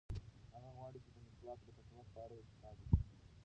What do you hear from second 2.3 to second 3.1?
یو کتاب ولیکي.